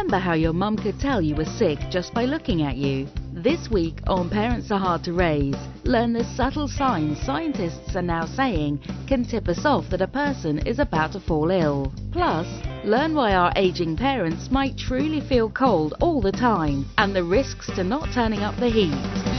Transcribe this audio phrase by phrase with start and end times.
[0.00, 3.06] remember how your mum could tell you were sick just by looking at you?
[3.34, 8.24] This week on Parents Are Hard to Raise, learn the subtle signs scientists are now
[8.24, 11.92] saying can tip us off that a person is about to fall ill.
[12.12, 12.46] Plus,
[12.82, 17.66] learn why our aging parents might truly feel cold all the time and the risks
[17.76, 19.29] to not turning up the heat.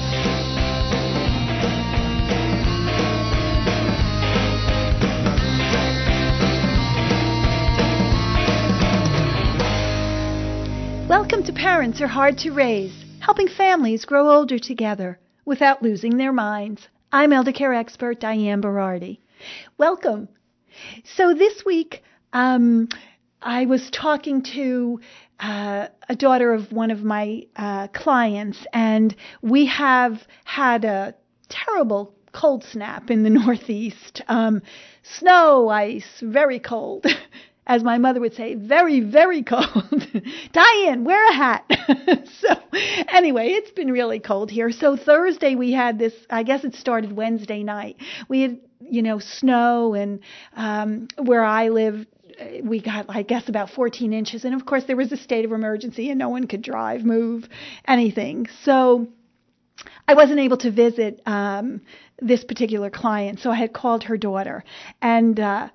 [11.51, 16.87] To Parents Are Hard to Raise, helping families grow older together without losing their minds.
[17.11, 19.19] I'm elder care expert Diane Berardi.
[19.77, 20.29] Welcome.
[21.03, 22.87] So this week, um,
[23.41, 25.01] I was talking to
[25.39, 31.15] uh, a daughter of one of my uh, clients, and we have had a
[31.49, 34.21] terrible cold snap in the Northeast.
[34.29, 34.61] Um,
[35.03, 37.05] snow, ice, very cold.
[37.71, 40.05] as my mother would say, very, very cold.
[40.51, 41.63] Diane, wear a hat.
[42.41, 42.53] so,
[43.07, 44.71] anyway, it's been really cold here.
[44.71, 47.95] So, Thursday we had this, I guess it started Wednesday night.
[48.27, 50.19] We had, you know, snow, and
[50.53, 52.05] um, where I live,
[52.61, 54.43] we got, I guess, about 14 inches.
[54.43, 57.47] And of course, there was a state of emergency, and no one could drive, move,
[57.87, 58.47] anything.
[58.63, 59.07] So,
[60.09, 61.83] I wasn't able to visit um,
[62.19, 64.65] this particular client, so I had called her daughter.
[65.01, 65.69] And, uh,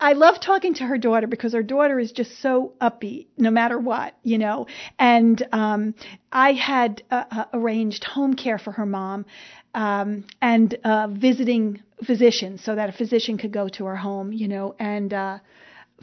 [0.00, 3.78] I love talking to her daughter because her daughter is just so upbeat no matter
[3.78, 4.66] what, you know.
[4.98, 5.94] And um,
[6.32, 9.26] I had uh, uh, arranged home care for her mom
[9.74, 14.48] um, and uh, visiting physicians so that a physician could go to her home, you
[14.48, 15.38] know, and uh,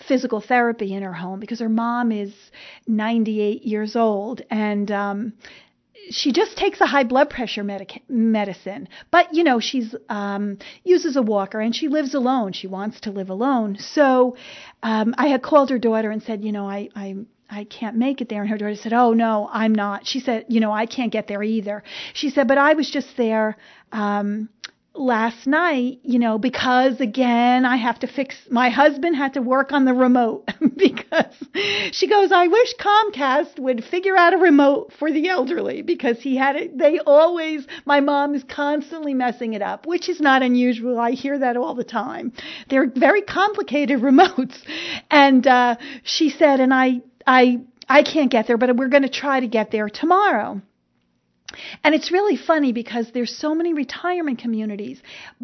[0.08, 2.34] physical therapy in her home because her mom is
[2.88, 5.34] 98 years old and um,
[6.10, 11.16] she just takes a high blood pressure medic- medicine, but you know she's um, uses
[11.16, 12.54] a walker and she lives alone.
[12.54, 13.78] She wants to live alone.
[13.78, 14.36] So
[14.84, 17.16] um, I had called her daughter and said, you know, I I
[17.52, 18.42] I can't make it there.
[18.42, 20.08] And her daughter said, Oh no, I'm not.
[20.08, 21.84] She said, you know, I can't get there either.
[22.14, 23.58] She said, but I was just there.
[23.92, 24.50] Um,
[24.94, 29.72] last night, you know, because again, I have to fix, my husband had to work
[29.72, 31.36] on the remote because
[31.92, 36.36] she goes, I wish Comcast would figure out a remote for the elderly because he
[36.36, 36.78] had it.
[36.78, 41.00] They always, my mom is constantly messing it up, which is not unusual.
[41.00, 42.34] I hear that all the time.
[42.70, 44.58] They're very complicated remotes.
[45.10, 49.10] And, uh, she said, and I, I, I can't get there, but we're going to
[49.10, 50.62] try to get there tomorrow.
[51.84, 55.02] And it's really funny because there's so many retirement communities,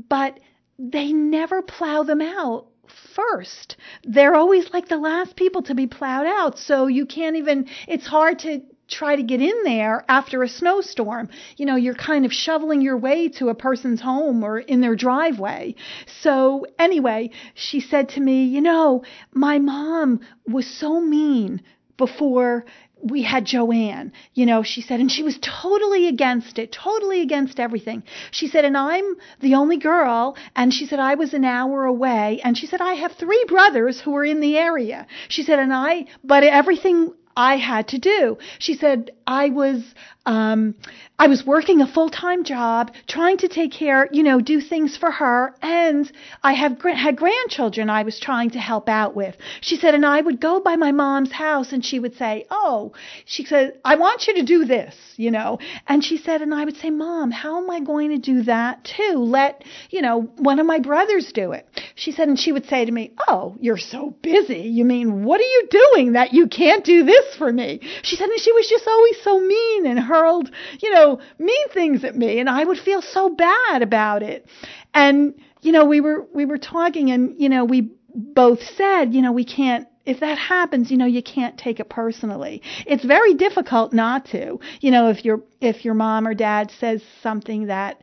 [0.10, 0.40] but
[0.80, 2.68] they never plow them out
[3.16, 3.78] first.
[4.04, 6.58] They're always like the last people to be plowed out.
[6.58, 11.30] So you can't even, it's hard to try to get in there after a snowstorm.
[11.58, 14.96] You know, you're kind of shoveling your way to a person's home or in their
[14.96, 15.76] driveway.
[16.22, 19.04] So anyway, she said to me, you know,
[19.34, 21.62] my mom was so mean
[21.98, 22.66] before
[23.02, 27.60] we had Joanne, you know, she said, and she was totally against it, totally against
[27.60, 28.04] everything.
[28.32, 32.42] She said, and I'm the only girl, and she said, I was an hour away,
[32.44, 35.08] and she said, I have three brothers who are in the area.
[35.28, 38.40] She said, and I, but everything I had to do.
[38.58, 39.84] She said, I was,
[40.26, 40.74] um,
[41.20, 44.98] I was working a full time job, trying to take care, you know, do things
[44.98, 46.12] for her, and
[46.42, 49.36] I have had grandchildren I was trying to help out with.
[49.62, 52.94] She said, and I would go by my mom's house, and she would say, "Oh,"
[53.26, 56.66] she said, "I want you to do this," you know, and she said, and I
[56.66, 59.18] would say, "Mom, how am I going to do that too?
[59.18, 62.86] Let you know one of my brothers do it." She said, and she would say
[62.86, 64.62] to me, "Oh, you're so busy.
[64.62, 68.30] You mean what are you doing that you can't do this for me?" She said,
[68.30, 72.40] and she was just always so mean and hurled, you know mean things at me
[72.40, 74.46] and I would feel so bad about it.
[74.94, 79.22] And you know, we were we were talking and you know, we both said, you
[79.22, 82.62] know, we can't if that happens, you know, you can't take it personally.
[82.86, 84.60] It's very difficult not to.
[84.80, 88.02] You know, if your if your mom or dad says something that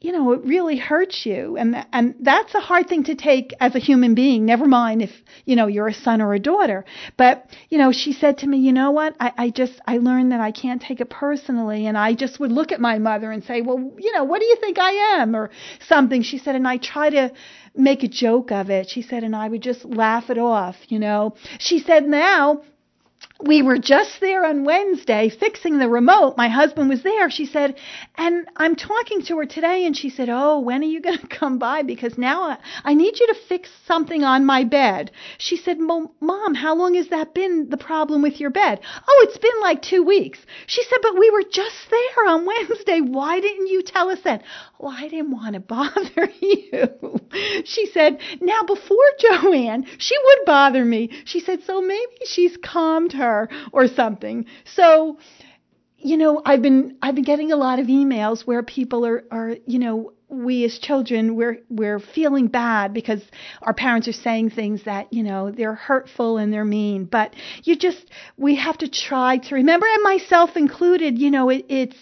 [0.00, 1.56] you know, it really hurts you.
[1.56, 5.10] And, and that's a hard thing to take as a human being, never mind if,
[5.44, 6.84] you know, you're a son or a daughter.
[7.16, 9.16] But, you know, she said to me, you know what?
[9.18, 11.86] I, I just, I learned that I can't take it personally.
[11.86, 14.46] And I just would look at my mother and say, well, you know, what do
[14.46, 15.34] you think I am?
[15.34, 15.50] Or
[15.88, 16.22] something.
[16.22, 17.32] She said, and I try to
[17.74, 18.88] make a joke of it.
[18.88, 21.34] She said, and I would just laugh it off, you know.
[21.58, 22.62] She said, now
[23.40, 26.36] we were just there on Wednesday fixing the remote.
[26.36, 27.30] My husband was there.
[27.30, 27.76] She said,
[28.16, 31.26] and I'm talking to her today, and she said, Oh, when are you going to
[31.28, 31.82] come by?
[31.82, 35.12] Because now I, I need you to fix something on my bed.
[35.38, 38.80] She said, Mom, how long has that been the problem with your bed?
[39.08, 40.40] Oh, it's been like two weeks.
[40.66, 43.00] She said, But we were just there on Wednesday.
[43.00, 44.42] Why didn't you tell us then?
[44.80, 47.20] Oh, I didn't want to bother you.
[47.64, 51.10] she said, Now, before Joanne, she would bother me.
[51.24, 54.46] She said, So maybe she's calmed her or something.
[54.64, 55.18] So,
[55.96, 59.56] you know, I've been I've been getting a lot of emails where people are are,
[59.66, 63.22] you know, we as children we're we're feeling bad because
[63.62, 67.04] our parents are saying things that you know they're hurtful and they're mean.
[67.04, 67.34] But
[67.64, 71.96] you just we have to try to remember and myself included you know it, it's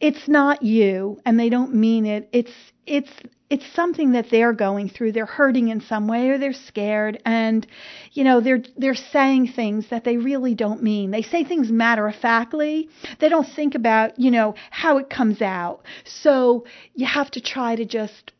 [0.00, 2.28] it's not you and they don't mean it.
[2.32, 2.52] It's
[2.86, 3.10] it's
[3.50, 5.12] it's something that they're going through.
[5.12, 7.66] They're hurting in some way or they're scared and
[8.12, 11.10] you know they're they're saying things that they really don't mean.
[11.10, 12.88] They say things matter of factly.
[13.18, 15.82] They don't think about, you know, how it comes out.
[16.04, 16.64] So
[16.94, 18.32] you have to try to just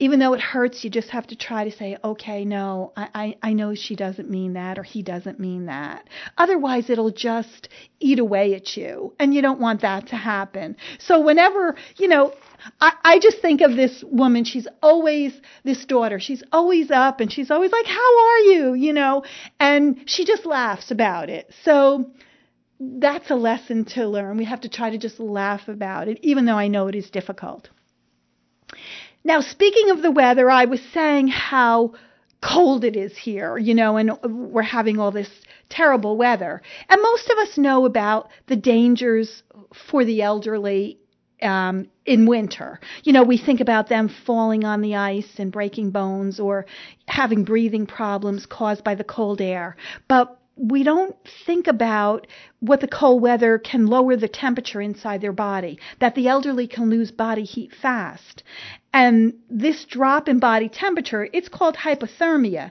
[0.00, 3.50] even though it hurts, you just have to try to say, okay, no, I, I,
[3.50, 6.08] I know she doesn't mean that or he doesn't mean that.
[6.36, 7.68] Otherwise, it'll just
[8.00, 9.14] eat away at you.
[9.20, 10.76] And you don't want that to happen.
[10.98, 12.34] So whenever, you know,
[12.80, 14.44] I, I just think of this woman.
[14.44, 15.32] She's always,
[15.62, 18.74] this daughter, she's always up and she's always like, how are you?
[18.74, 19.22] You know,
[19.60, 21.52] and she just laughs about it.
[21.62, 22.10] So,
[22.80, 24.36] that's a lesson to learn.
[24.36, 27.08] We have to try to just laugh about it, even though I know it is
[27.08, 27.68] difficult.
[29.24, 31.94] Now, speaking of the weather, I was saying how
[32.42, 35.30] cold it is here, you know, and we're having all this
[35.70, 36.60] terrible weather.
[36.90, 39.42] And most of us know about the dangers
[39.72, 40.98] for the elderly
[41.40, 42.80] um, in winter.
[43.02, 46.66] You know, we think about them falling on the ice and breaking bones or
[47.08, 49.76] having breathing problems caused by the cold air.
[50.06, 51.16] But we don't
[51.46, 52.26] think about
[52.60, 56.90] what the cold weather can lower the temperature inside their body, that the elderly can
[56.90, 58.42] lose body heat fast.
[58.94, 62.70] And this drop in body temperature, it's called hypothermia.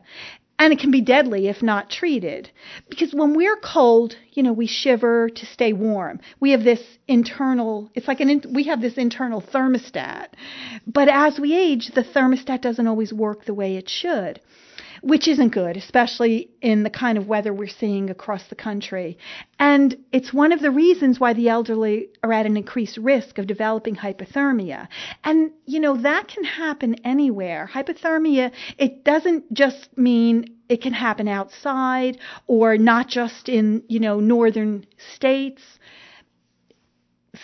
[0.58, 2.50] And it can be deadly if not treated.
[2.90, 6.22] Because when we're cold, you know, we shiver to stay warm.
[6.40, 10.28] We have this internal, it's like an, we have this internal thermostat.
[10.88, 14.40] But as we age, the thermostat doesn't always work the way it should
[15.04, 19.18] which isn't good, especially in the kind of weather we're seeing across the country.
[19.60, 23.46] And it's one of the reasons why the elderly are at an increased risk of
[23.46, 24.88] developing hypothermia.
[25.26, 27.70] And, you know, that can happen anywhere.
[27.74, 32.18] Hypothermia, it doesn't just mean it can happen outside
[32.48, 34.86] or not just in, you know, northern
[35.16, 35.62] states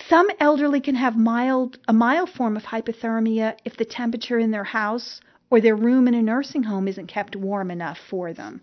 [0.07, 4.63] some elderly can have mild a mild form of hypothermia if the temperature in their
[4.63, 5.19] house
[5.49, 8.61] or their room in a nursing home isn't kept warm enough for them.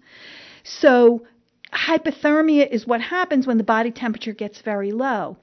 [0.63, 1.27] So,
[1.73, 5.37] hypothermia is what happens when the body temperature gets very low.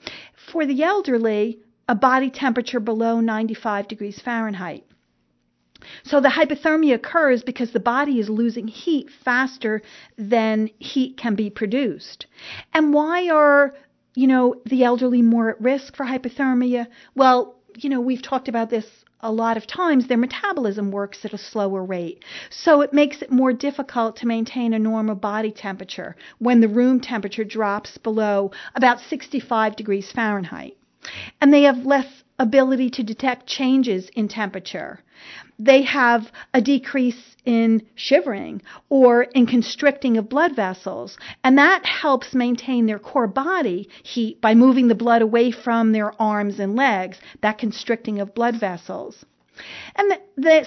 [0.51, 4.85] For the elderly, a body temperature below 95 degrees Fahrenheit.
[6.03, 9.81] So the hypothermia occurs because the body is losing heat faster
[10.17, 12.25] than heat can be produced.
[12.73, 13.75] And why are,
[14.15, 16.87] you know, the elderly more at risk for hypothermia?
[17.15, 18.85] Well, you know, we've talked about this
[19.23, 22.23] a lot of times their metabolism works at a slower rate.
[22.49, 26.99] So it makes it more difficult to maintain a normal body temperature when the room
[26.99, 30.77] temperature drops below about 65 degrees Fahrenheit.
[31.41, 34.99] And they have less ability to detect changes in temperature.
[35.57, 42.33] They have a decrease in shivering or in constricting of blood vessels, and that helps
[42.33, 47.17] maintain their core body heat by moving the blood away from their arms and legs,
[47.41, 49.25] that constricting of blood vessels.
[49.95, 50.17] And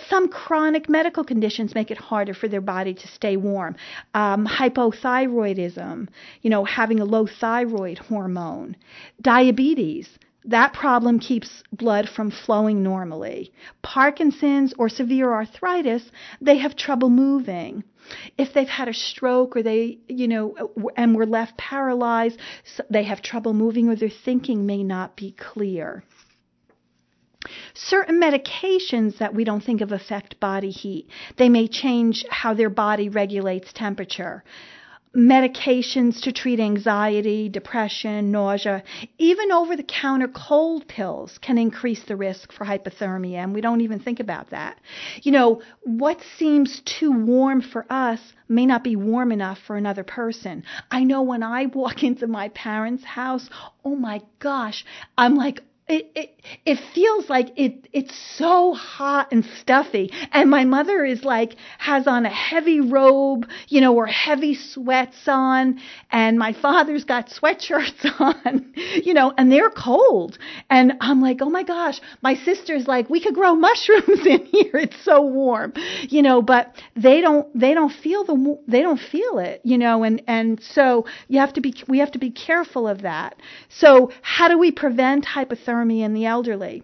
[0.09, 3.75] some chronic medical conditions make it harder for their body to stay warm.
[4.15, 6.09] Um, hypothyroidism,
[6.43, 8.77] you know, having a low thyroid hormone,
[9.21, 10.09] diabetes,
[10.47, 13.53] that problem keeps blood from flowing normally.
[13.83, 16.11] Parkinson's or severe arthritis,
[16.41, 17.83] they have trouble moving.
[18.39, 20.55] If they've had a stroke or they, you know,
[20.97, 22.39] and were left paralyzed,
[22.89, 26.05] they have trouble moving or their thinking may not be clear.
[27.75, 31.09] Certain medications that we don't think of affect body heat.
[31.37, 34.45] They may change how their body regulates temperature
[35.17, 38.83] medications to treat anxiety, depression, nausea,
[39.17, 43.81] even over the counter cold pills can increase the risk for hypothermia, and we don't
[43.81, 44.79] even think about that.
[45.23, 50.05] You know, what seems too warm for us may not be warm enough for another
[50.05, 50.65] person.
[50.91, 53.49] I know when I walk into my parents' house,
[53.85, 54.85] oh my gosh,
[55.17, 60.11] I'm like, it, it it feels like it it's so hot and stuffy.
[60.33, 65.29] And my mother is like has on a heavy robe you know or heavy sweats
[65.29, 65.79] on.
[66.11, 70.39] And my father's got sweatshirts on you know and they're cold.
[70.71, 74.73] And i'm like oh my gosh my sister's like we could grow mushrooms in here.
[74.75, 75.73] It's so warm
[76.09, 80.03] you know but they don't they don't feel the they don't feel it you know
[80.03, 83.37] and and so you have to be we have to be careful of that.
[83.69, 86.83] So how do we prevent hypothermia hypothermia in the elderly?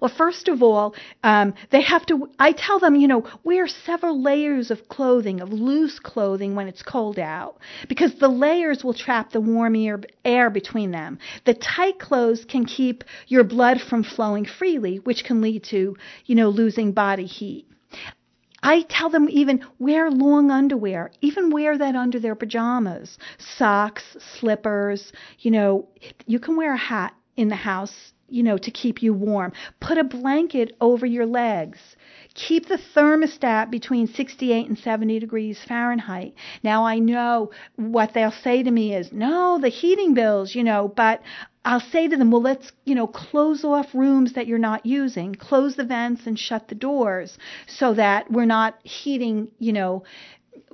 [0.00, 2.28] Well, first of all, um, they have to.
[2.38, 6.82] I tell them, you know, wear several layers of clothing, of loose clothing when it's
[6.82, 11.18] cold out, because the layers will trap the warm air, air between them.
[11.44, 15.96] The tight clothes can keep your blood from flowing freely, which can lead to,
[16.26, 17.66] you know, losing body heat.
[18.60, 25.12] I tell them even wear long underwear, even wear that under their pajamas, socks, slippers,
[25.38, 25.88] you know,
[26.26, 29.52] you can wear a hat in the house, you know, to keep you warm.
[29.80, 31.78] Put a blanket over your legs.
[32.34, 36.34] Keep the thermostat between 68 and 70 degrees Fahrenheit.
[36.62, 40.92] Now I know what they'll say to me is, no, the heating bills, you know,
[40.94, 41.22] but
[41.64, 45.34] I'll say to them, well, let's, you know, close off rooms that you're not using,
[45.34, 50.04] close the vents and shut the doors so that we're not heating, you know,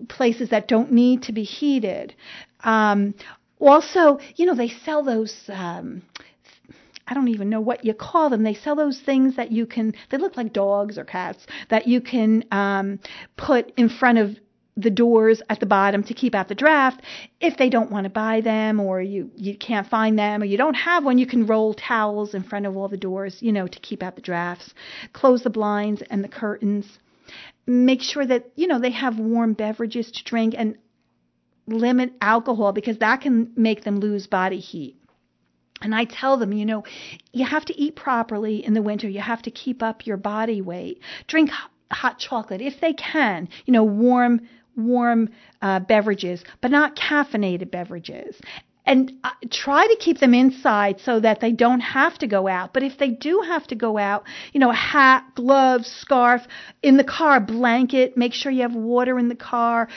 [0.09, 2.15] places that don't need to be heated.
[2.63, 3.15] Um,
[3.61, 6.03] also, you know, they sell those um,
[7.07, 8.43] I don't even know what you call them.
[8.43, 12.01] They sell those things that you can, they look like dogs or cats, that you
[12.01, 12.99] can um,
[13.37, 14.37] put in front of
[14.77, 17.01] the doors at the bottom to keep out the draft.
[17.41, 20.57] If they don't want to buy them or you, you can't find them or you
[20.57, 23.69] don't have one, you can roll towels in front of all the doors, you know,
[23.69, 24.75] to keep out the drafts.
[25.13, 26.99] Close the blinds and the curtains.
[27.67, 30.77] Make sure that, you know, they have warm beverages to drink and
[31.67, 34.97] limit alcohol because that can make them lose body heat.
[35.83, 36.85] And I tell them, you know,
[37.33, 39.09] you have to eat properly in the winter.
[39.09, 41.01] You have to keep up your body weight.
[41.27, 41.51] Drink
[41.91, 44.41] hot chocolate if they can, you know, warm
[44.77, 45.29] warm
[45.63, 48.41] uh, beverages, but not caffeinated beverages
[48.87, 52.73] and uh, try to keep them inside so that they don't have to go out.
[52.73, 56.43] But if they do have to go out, you know, a hat, gloves, scarf,
[56.83, 59.89] in the car, blanket, make sure you have water in the car,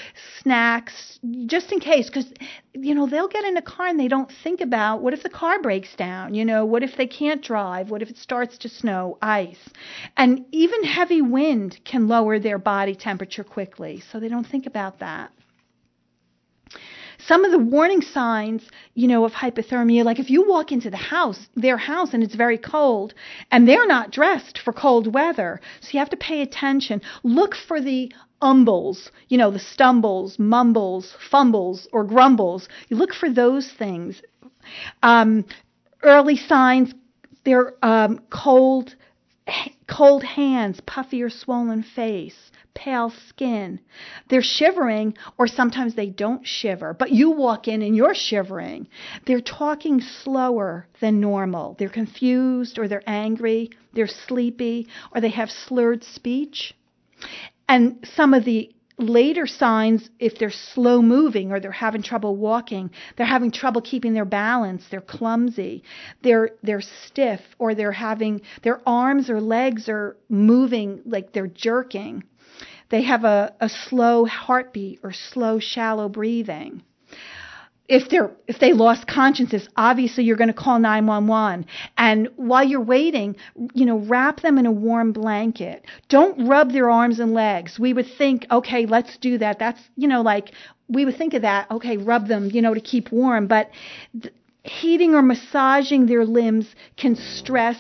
[0.41, 2.31] snacks, just in case, because,
[2.73, 5.29] you know, they'll get in a car and they don't think about what if the
[5.29, 6.33] car breaks down?
[6.33, 7.89] You know, what if they can't drive?
[7.89, 9.69] What if it starts to snow, ice?
[10.15, 14.99] And even heavy wind can lower their body temperature quickly, so they don't think about
[14.99, 15.31] that
[17.27, 20.97] some of the warning signs, you know, of hypothermia, like if you walk into the
[20.97, 23.13] house, their house, and it's very cold,
[23.51, 27.01] and they're not dressed for cold weather, so you have to pay attention.
[27.23, 32.69] Look for the umbles, you know, the stumbles, mumbles, fumbles, or grumbles.
[32.87, 34.21] You look for those things.
[35.03, 35.45] Um,
[36.03, 36.93] early signs,
[37.43, 38.95] they're um, cold,
[39.87, 42.46] cold hands, puffy or swollen face
[42.77, 43.79] pale skin.
[44.29, 48.87] They're shivering, or sometimes they don't shiver, but you walk in and you're shivering.
[49.25, 51.75] They're talking slower than normal.
[51.79, 56.75] They're confused, or they're angry, they're sleepy, or they have slurred speech.
[57.67, 62.89] And some of the later signs if they're slow moving or they're having trouble walking
[63.15, 65.83] they're having trouble keeping their balance they're clumsy
[66.23, 72.23] they're they're stiff or they're having their arms or legs are moving like they're jerking
[72.89, 76.83] they have a, a slow heartbeat or slow, shallow breathing.
[77.87, 81.65] If they're if they lost consciousness, obviously you're going to call 911.
[81.97, 83.37] And while you're waiting,
[83.73, 85.85] you know, wrap them in a warm blanket.
[86.09, 87.79] Don't rub their arms and legs.
[87.79, 89.59] We would think, okay, let's do that.
[89.59, 90.51] That's you know like
[90.89, 91.71] we would think of that.
[91.71, 93.47] Okay, rub them, you know, to keep warm.
[93.47, 93.69] But
[94.21, 94.33] th-
[94.67, 97.79] heating or massaging their limbs can stress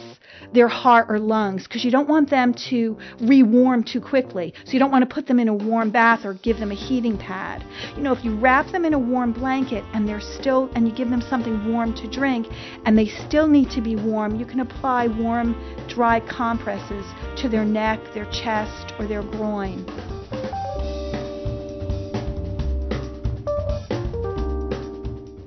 [0.53, 4.53] their heart or lungs because you don't want them to rewarm too quickly.
[4.65, 6.75] So you don't want to put them in a warm bath or give them a
[6.75, 7.65] heating pad.
[7.95, 10.93] You know, if you wrap them in a warm blanket and they're still and you
[10.93, 12.47] give them something warm to drink
[12.85, 15.55] and they still need to be warm, you can apply warm
[15.87, 17.05] dry compresses
[17.41, 19.85] to their neck, their chest, or their groin.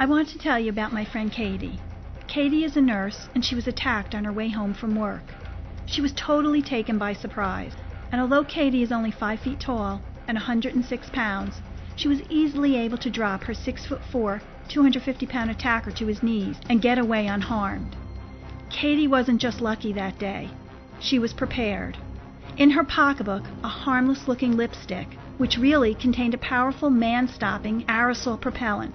[0.00, 1.78] I want to tell you about my friend Katie.
[2.26, 5.34] Katie is a nurse, and she was attacked on her way home from work.
[5.84, 7.76] She was totally taken by surprise,
[8.10, 11.60] and although Katie is only five feet tall and 106 pounds,
[11.96, 16.22] she was easily able to drop her 6 foot 4, 250 pound attacker to his
[16.22, 17.94] knees and get away unharmed.
[18.70, 20.48] Katie wasn't just lucky that day,
[20.98, 21.98] she was prepared.
[22.56, 28.40] In her pocketbook, a harmless looking lipstick, which really contained a powerful man stopping aerosol
[28.40, 28.94] propellant.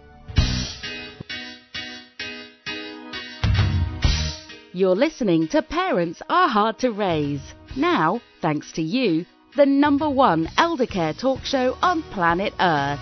[4.73, 7.41] You're listening to Parents Are Hard to Raise.
[7.75, 9.25] Now, thanks to you,
[9.57, 13.01] the number one elder care talk show on planet Earth.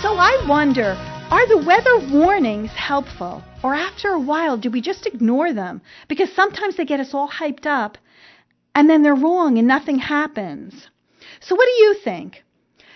[0.00, 0.96] So I wonder
[1.30, 3.42] are the weather warnings helpful?
[3.62, 5.82] Or after a while, do we just ignore them?
[6.08, 7.98] Because sometimes they get us all hyped up
[8.74, 10.88] and then they're wrong and nothing happens.
[11.40, 12.42] So, what do you think?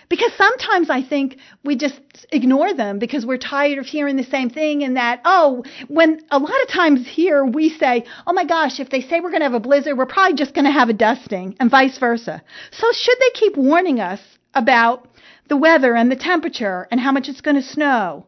[0.09, 1.99] Because sometimes I think we just
[2.31, 6.39] ignore them because we're tired of hearing the same thing and that, oh, when a
[6.39, 9.45] lot of times here we say, oh my gosh, if they say we're going to
[9.45, 12.41] have a blizzard, we're probably just going to have a dusting and vice versa.
[12.71, 14.21] So should they keep warning us
[14.53, 15.07] about
[15.49, 18.25] the weather and the temperature and how much it's going to snow?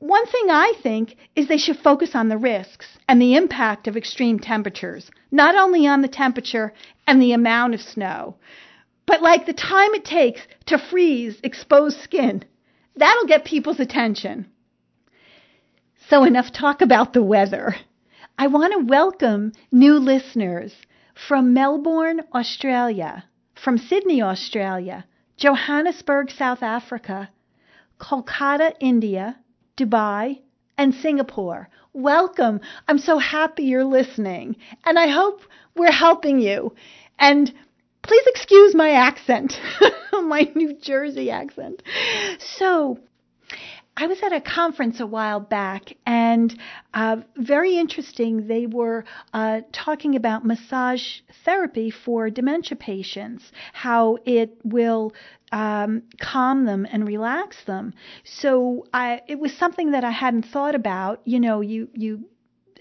[0.00, 3.96] One thing I think is they should focus on the risks and the impact of
[3.96, 6.72] extreme temperatures, not only on the temperature
[7.06, 8.36] and the amount of snow,
[9.10, 12.44] but like the time it takes to freeze exposed skin,
[12.94, 14.46] that'll get people's attention.
[16.08, 17.74] So, enough talk about the weather.
[18.38, 20.72] I want to welcome new listeners
[21.26, 23.24] from Melbourne, Australia,
[23.56, 25.04] from Sydney, Australia,
[25.36, 27.30] Johannesburg, South Africa,
[27.98, 29.36] Kolkata, India,
[29.76, 30.38] Dubai,
[30.78, 31.68] and Singapore.
[31.92, 32.60] Welcome.
[32.86, 35.40] I'm so happy you're listening, and I hope
[35.74, 36.76] we're helping you.
[37.18, 37.52] And
[38.02, 39.60] Please excuse my accent,
[40.12, 41.82] my New Jersey accent.
[42.38, 42.98] So,
[43.96, 46.58] I was at a conference a while back, and
[46.94, 48.46] uh, very interesting.
[48.46, 55.12] They were uh, talking about massage therapy for dementia patients, how it will
[55.52, 57.92] um, calm them and relax them.
[58.24, 61.20] So I, it was something that I hadn't thought about.
[61.24, 62.24] You know, you you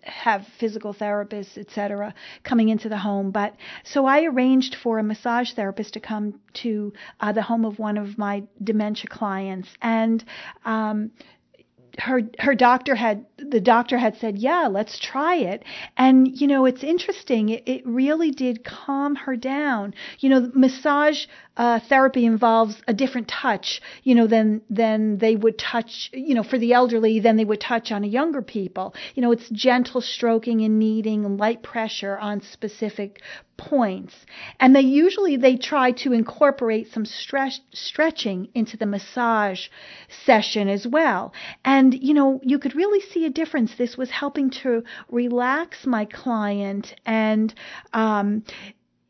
[0.04, 3.32] have physical therapists, etc., coming into the home.
[3.32, 7.80] But so I arranged for a massage therapist to come to uh, the home of
[7.80, 10.24] one of my dementia clients, and
[10.66, 11.12] um,
[11.98, 15.64] her her doctor had the doctor had said yeah let's try it
[15.98, 21.26] and you know it's interesting it, it really did calm her down you know massage
[21.60, 26.42] uh, therapy involves a different touch, you know, than than they would touch, you know,
[26.42, 28.96] for the elderly than they would touch on a younger people.
[29.14, 33.22] You know, it's gentle stroking and kneading and light pressure on specific
[33.58, 34.16] points.
[34.62, 39.68] And they usually they try to incorporate some stress, stretching into the massage
[40.26, 41.34] session as well.
[41.66, 43.76] And you know, you could really see a difference.
[43.76, 47.54] This was helping to relax my client and
[47.92, 48.46] um,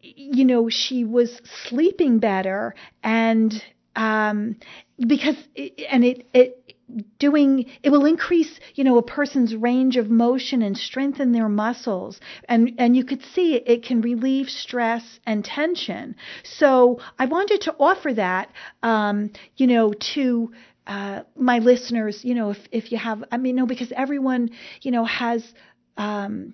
[0.01, 3.63] you know, she was sleeping better and
[3.95, 4.55] um,
[5.05, 5.35] because
[5.89, 6.75] and it it
[7.19, 12.19] doing it will increase you know a person's range of motion and strengthen their muscles.
[12.47, 16.15] And and you could see it, it can relieve stress and tension.
[16.43, 18.49] So i wanted to offer that
[18.83, 20.51] um, you know to
[20.87, 24.49] uh, my listeners you know if if you have i mean no because everyone
[24.81, 25.53] you know has
[25.97, 26.53] um,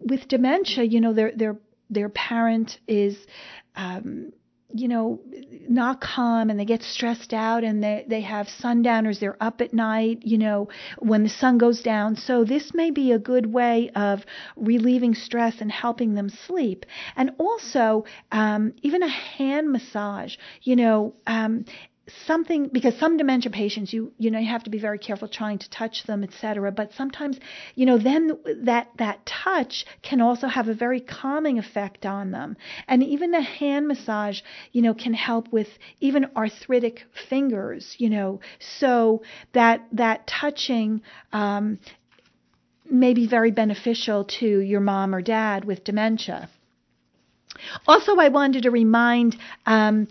[0.00, 1.56] with dementia you know they're they're
[1.94, 3.16] their parent is
[3.76, 4.32] um,
[4.76, 5.20] you know,
[5.68, 9.20] not calm and they get stressed out and they, they have sundowners.
[9.20, 12.16] They're up at night, you know, when the sun goes down.
[12.16, 14.24] So this may be a good way of
[14.56, 16.86] relieving stress and helping them sleep.
[17.14, 21.66] And also, um, even a hand massage, you know, um,
[22.26, 25.58] something because some dementia patients you you know you have to be very careful trying
[25.58, 27.38] to touch them etc but sometimes
[27.74, 28.30] you know then
[28.62, 32.56] that that touch can also have a very calming effect on them.
[32.88, 34.40] And even the hand massage
[34.72, 35.68] you know can help with
[36.00, 38.40] even arthritic fingers you know.
[38.80, 41.78] So that that touching um,
[42.90, 46.48] may be very beneficial to your mom or dad with dementia.
[47.86, 50.08] Also, I wanted to remind um,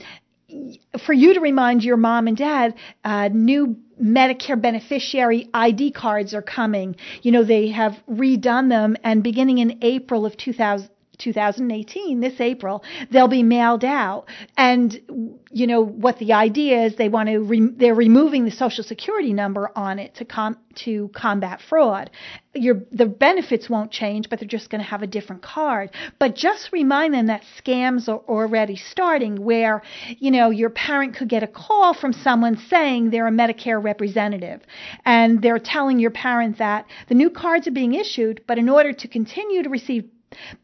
[1.05, 6.41] for you to remind your mom and dad, uh, new Medicare beneficiary ID cards are
[6.41, 6.95] coming.
[7.21, 12.83] You know, they have redone them, and beginning in April of 2000, 2018, this April,
[13.11, 14.25] they'll be mailed out.
[14.57, 16.95] And you know what the idea is?
[16.95, 21.09] They want to re- they're removing the social security number on it to com- to
[21.13, 22.09] combat fraud.
[22.55, 25.91] Your the benefits won't change, but they're just going to have a different card.
[26.19, 29.83] But just remind them that scams are already starting, where
[30.17, 34.61] you know your parent could get a call from someone saying they're a Medicare representative,
[35.05, 38.91] and they're telling your parent that the new cards are being issued, but in order
[38.93, 40.09] to continue to receive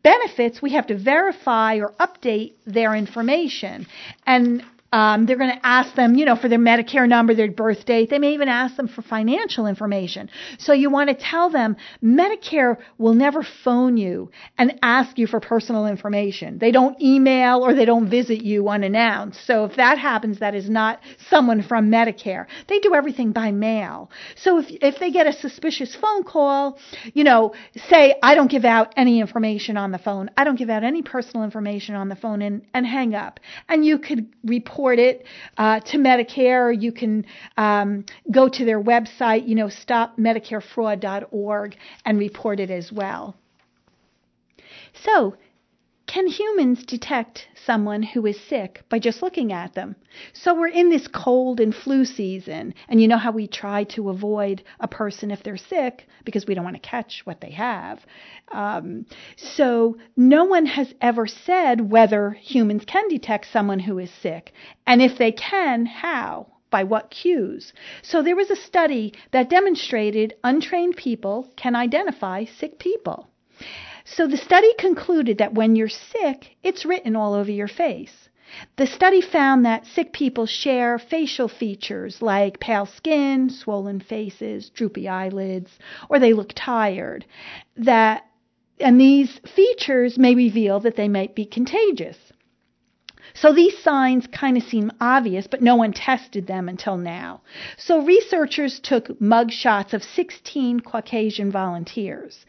[0.03, 3.88] benefits, we have to verify or update their information.
[4.25, 7.86] And um, they're going to ask them, you know, for their Medicare number, their birth
[7.86, 8.10] date.
[8.10, 10.30] They may even ask them for financial information.
[10.58, 15.39] So you want to tell them Medicare will never phone you and ask you for
[15.39, 16.58] personal information.
[16.58, 19.45] They don't email or they don't visit you unannounced.
[19.45, 20.99] So if that happens, that is not
[21.30, 22.47] someone from Medicare.
[22.67, 24.10] They do everything by mail.
[24.36, 26.80] So if, if they get a suspicious phone call,
[27.13, 27.54] you know,
[27.89, 30.32] say, I don't give out any information on the phone.
[30.36, 33.39] I don't give out any personal information on the phone and, and hang up.
[33.67, 35.25] And you could report report it
[35.57, 36.81] uh, to Medicare.
[36.81, 37.25] You can
[37.57, 43.35] um, go to their website, you know, stopmedicarefraud.org, and report it as well.
[45.03, 45.35] So,
[46.09, 49.95] can humans detect someone who is sick by just looking at them?
[50.33, 54.09] So we're in this cold and flu season, and you know how we try to
[54.09, 57.99] avoid a person if they're sick because we don't want to catch what they have.
[58.51, 59.05] Um,
[59.37, 64.51] so no one has ever said whether humans can detect someone who is sick,
[64.87, 67.71] and if they can, how by what cues.
[68.01, 73.29] So there was a study that demonstrated untrained people can identify sick people.
[74.15, 78.29] So the study concluded that when you're sick, it's written all over your face.
[78.77, 85.07] The study found that sick people share facial features like pale skin, swollen faces, droopy
[85.07, 85.77] eyelids,
[86.09, 87.25] or they look tired.
[87.77, 88.25] That
[88.79, 92.17] and these features may reveal that they might be contagious.
[93.33, 97.41] So these signs kind of seem obvious, but no one tested them until now.
[97.77, 102.45] So researchers took mug shots of 16 Caucasian volunteers.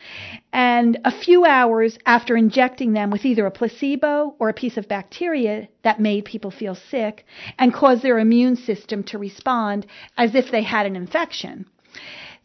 [0.53, 4.89] And a few hours after injecting them with either a placebo or a piece of
[4.89, 7.25] bacteria that made people feel sick
[7.59, 11.67] and caused their immune system to respond as if they had an infection.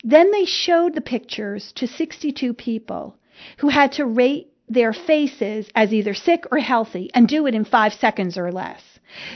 [0.04, 3.18] Then they showed the pictures to 62 people
[3.58, 7.66] who had to rate their faces as either sick or healthy and do it in
[7.66, 8.82] five seconds or less.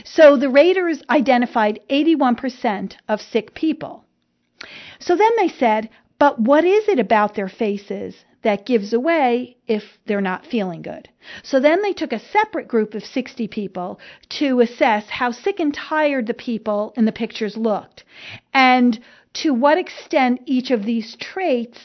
[0.04, 4.04] So the raters identified 81% of sick people.
[4.98, 5.88] So then they said,
[6.18, 11.08] but what is it about their faces that gives away if they're not feeling good?
[11.42, 14.00] So then they took a separate group of 60 people
[14.40, 18.04] to assess how sick and tired the people in the pictures looked
[18.52, 18.98] and
[19.32, 21.78] to what extent each of these traits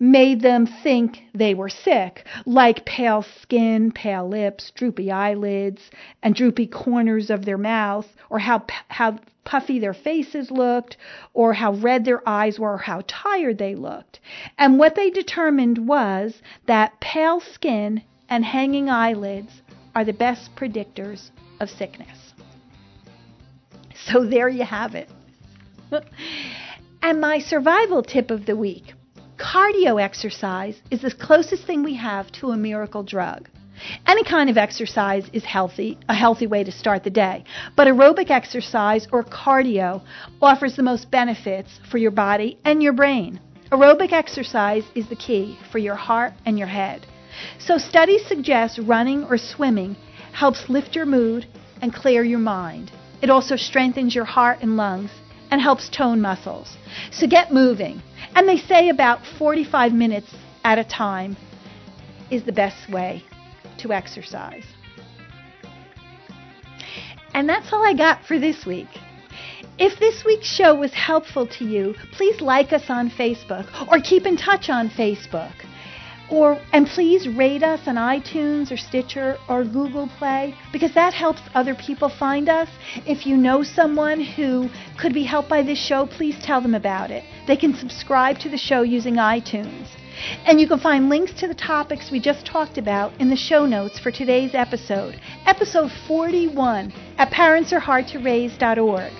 [0.00, 5.82] made them think they were sick, like pale skin, pale lips, droopy eyelids,
[6.22, 10.96] and droopy corners of their mouth, or how, how puffy their faces looked,
[11.34, 14.20] or how red their eyes were, or how tired they looked.
[14.56, 19.50] And what they determined was that pale skin and hanging eyelids
[19.94, 22.32] are the best predictors of sickness.
[24.06, 25.10] So there you have it.
[27.02, 28.94] and my survival tip of the week
[29.40, 33.48] Cardio exercise is the closest thing we have to a miracle drug.
[34.06, 38.30] Any kind of exercise is healthy, a healthy way to start the day, but aerobic
[38.30, 40.02] exercise or cardio
[40.42, 43.40] offers the most benefits for your body and your brain.
[43.72, 47.06] Aerobic exercise is the key for your heart and your head.
[47.58, 49.96] So studies suggest running or swimming
[50.32, 51.46] helps lift your mood
[51.80, 52.92] and clear your mind.
[53.22, 55.10] It also strengthens your heart and lungs
[55.50, 56.76] and helps tone muscles.
[57.10, 58.02] So get moving.
[58.34, 61.36] And they say about 45 minutes at a time
[62.30, 63.24] is the best way
[63.78, 64.64] to exercise.
[67.34, 68.88] And that's all I got for this week.
[69.78, 74.26] If this week's show was helpful to you, please like us on Facebook or keep
[74.26, 75.52] in touch on Facebook.
[76.30, 81.40] Or and please rate us on iTunes or Stitcher or Google Play because that helps
[81.54, 82.68] other people find us.
[83.06, 87.10] If you know someone who could be helped by this show, please tell them about
[87.10, 87.24] it.
[87.46, 89.88] They can subscribe to the show using iTunes.
[90.46, 93.66] And you can find links to the topics we just talked about in the show
[93.66, 99.12] notes for today's episode, episode 41 at parentsareHardToRaise.org.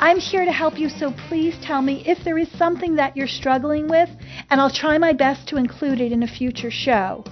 [0.00, 3.26] I'm here to help you, so please tell me if there is something that you're
[3.26, 4.10] struggling with,
[4.50, 7.24] and I'll try my best to include it in a future show.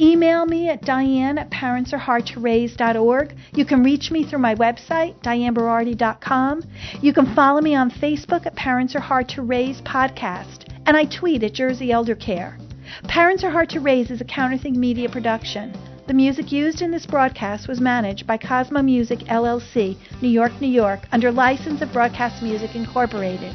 [0.00, 3.36] Email me at diane at parentsareHardToRaise.org.
[3.54, 6.62] You can reach me through my website, dianeberardi.com.
[7.00, 11.04] You can follow me on Facebook at Parents Are Hard to Raise Podcast, and I
[11.04, 12.58] tweet at Jersey Elder Care.
[13.04, 15.72] Parents Are Hard to Raise is a Counterthink Media production.
[16.08, 20.66] The music used in this broadcast was managed by Cosmo Music LLC, New York, New
[20.66, 23.54] York, under license of Broadcast Music Incorporated.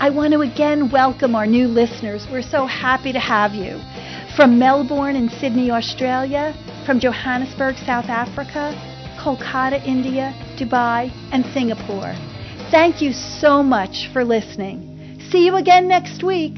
[0.00, 2.26] I want to again welcome our new listeners.
[2.30, 3.80] We're so happy to have you.
[4.34, 8.74] From Melbourne and Sydney, Australia, from Johannesburg, South Africa,
[9.20, 12.14] Kolkata, India, Dubai, and Singapore.
[12.72, 15.20] Thank you so much for listening.
[15.30, 16.56] See you again next week.